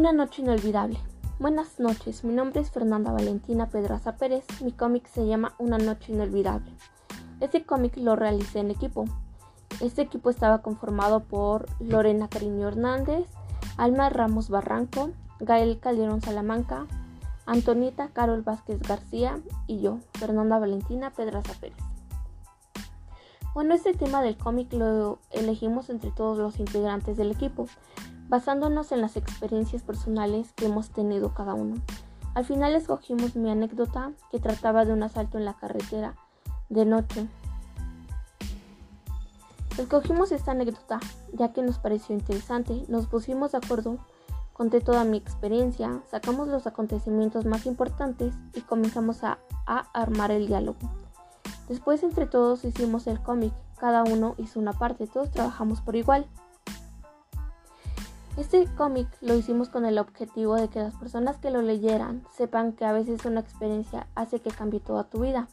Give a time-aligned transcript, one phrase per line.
[0.00, 0.98] Una noche inolvidable.
[1.38, 4.46] Buenas noches, mi nombre es Fernanda Valentina Pedraza Pérez.
[4.62, 6.72] Mi cómic se llama Una noche inolvidable.
[7.40, 9.04] Este cómic lo realicé en equipo.
[9.82, 13.26] Este equipo estaba conformado por Lorena Cariño Hernández,
[13.76, 16.86] Alma Ramos Barranco, Gael Calderón Salamanca,
[17.44, 21.89] Antonita Carol Vázquez García y yo, Fernanda Valentina Pedraza Pérez.
[23.52, 27.66] Bueno, este tema del cómic lo elegimos entre todos los integrantes del equipo,
[28.28, 31.74] basándonos en las experiencias personales que hemos tenido cada uno.
[32.34, 36.14] Al final escogimos mi anécdota que trataba de un asalto en la carretera
[36.68, 37.26] de noche.
[39.76, 41.00] Escogimos esta anécdota
[41.32, 43.98] ya que nos pareció interesante, nos pusimos de acuerdo,
[44.52, 50.46] conté toda mi experiencia, sacamos los acontecimientos más importantes y comenzamos a, a armar el
[50.46, 50.78] diálogo.
[51.70, 56.26] Después entre todos hicimos el cómic, cada uno hizo una parte, todos trabajamos por igual.
[58.36, 62.72] Este cómic lo hicimos con el objetivo de que las personas que lo leyeran sepan
[62.72, 65.46] que a veces una experiencia hace que cambie toda tu vida.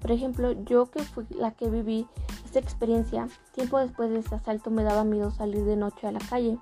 [0.00, 2.06] Por ejemplo, yo que fui la que viví
[2.44, 6.20] esta experiencia, tiempo después de ese asalto me daba miedo salir de noche a la
[6.20, 6.56] calle,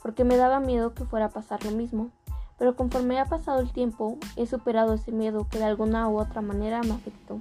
[0.00, 2.10] porque me daba miedo que fuera a pasar lo mismo.
[2.56, 6.40] Pero conforme ha pasado el tiempo, he superado ese miedo que de alguna u otra
[6.40, 7.40] manera me afectó.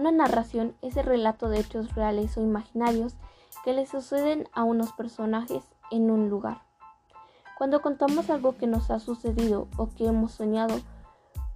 [0.00, 3.16] Una narración es el relato de hechos reales o imaginarios
[3.66, 6.62] que le suceden a unos personajes en un lugar.
[7.58, 10.80] Cuando contamos algo que nos ha sucedido o que hemos soñado,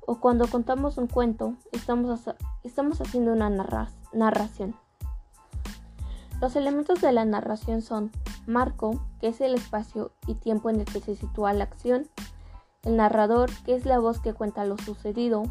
[0.07, 2.21] o cuando contamos un cuento, estamos,
[2.63, 3.49] estamos haciendo una
[4.13, 4.77] narración.
[6.39, 8.13] Los elementos de la narración son
[8.47, 12.11] marco, que es el espacio y tiempo en el que se sitúa la acción,
[12.83, 15.45] el narrador, que es la voz que cuenta lo sucedido,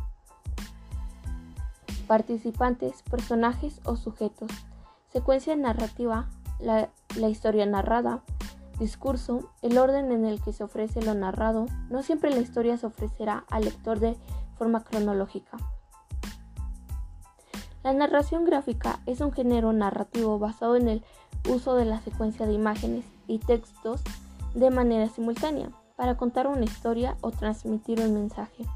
[2.13, 4.51] participantes, personajes o sujetos,
[5.11, 6.91] secuencia narrativa, la,
[7.27, 8.21] historia narrada,
[8.77, 11.65] discurso, el orden en el que se ofrece lo narrado.
[11.89, 14.15] No siempre la historia se ofrecerá al lector de
[14.59, 15.57] forma cronológica.
[17.81, 21.03] La narración gráfica es un género narrativo basado en el
[21.49, 24.03] uso de la secuencia de imágenes y textos
[24.53, 28.67] de manera simultánea para contar una historia o transmitir un mensaje.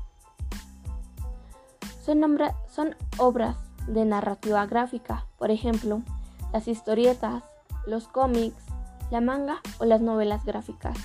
[2.07, 6.03] Son, obras de narrativa gráfica, por ejemplo,
[6.53, 7.43] las historietas,
[7.85, 8.63] los cómics,
[9.11, 10.97] la manga o las novelas gráficas.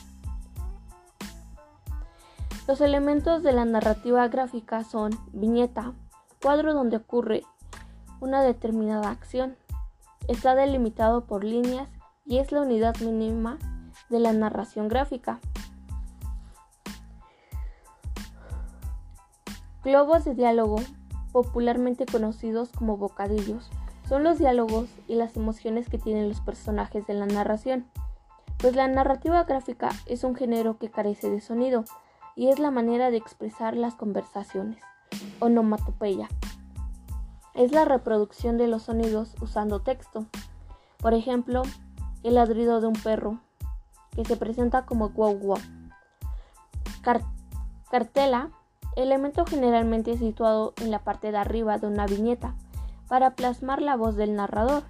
[2.68, 5.92] Los elementos de la narrativa gráfica son viñeta,
[6.40, 7.42] cuadro donde ocurre
[8.20, 9.56] una determinada acción.
[10.28, 11.88] Está delimitado por líneas
[12.24, 13.58] y es la unidad mínima
[14.08, 15.40] de la narración gráfica.
[19.84, 20.76] Globos de diálogo,
[21.32, 23.68] popularmente conocidos como bocadillos,
[24.08, 27.86] son los diálogos y las emociones que tienen los personajes de la narración.
[28.58, 31.84] Pues la narrativa gráfica es un género que carece de sonido
[32.36, 34.78] y es la manera de expresar las conversaciones.
[35.40, 36.28] Onomatopeya.
[37.54, 40.26] Es la reproducción de los sonidos usando texto.
[40.98, 41.62] Por ejemplo,
[42.22, 43.40] el ladrido de un perro,
[44.14, 45.58] que se presenta como wow wow.
[47.90, 48.50] cartela
[48.96, 52.54] elemento generalmente situado en la parte de arriba de una viñeta,
[53.08, 54.84] para plasmar la voz del narrador.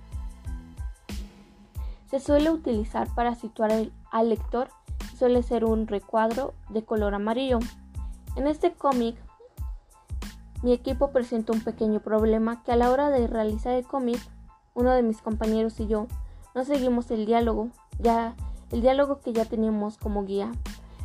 [2.11, 3.73] Se suele utilizar para situar
[4.11, 4.69] al lector
[5.23, 7.61] suele ser un recuadro de color amarillo.
[8.35, 9.17] En este cómic,
[10.63, 14.21] mi equipo presentó un pequeño problema que a la hora de realizar el cómic,
[14.75, 16.09] uno de mis compañeros y yo
[16.57, 17.69] no seguimos el diálogo,
[18.01, 18.35] ya
[18.73, 20.51] el diálogo que ya teníamos como guía,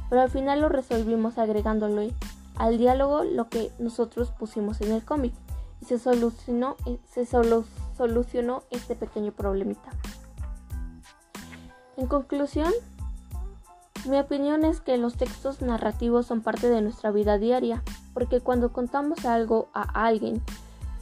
[0.09, 2.11] pero al final lo resolvimos agregándole
[2.59, 5.33] al diálogo lo que nosotros pusimos en el cómic
[5.81, 6.75] y se solucionó,
[8.71, 9.91] este pequeño problemita.
[11.97, 12.71] En conclusión,
[14.07, 18.71] mi opinión es que los textos narrativos son parte de nuestra vida diaria, porque cuando
[18.71, 20.41] contamos algo a alguien,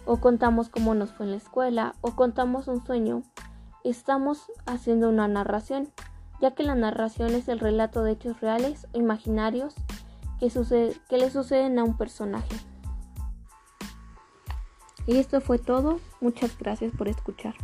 [0.05, 3.23] o contamos cómo nos fue en la escuela, o contamos un sueño,
[3.83, 5.89] estamos haciendo una narración,
[6.41, 9.75] ya que la narración es el relato de hechos reales o imaginarios
[10.39, 12.55] que, sucede, que le suceden a un personaje.
[15.07, 15.99] Y esto fue todo.
[16.19, 17.55] Muchas gracias por escuchar.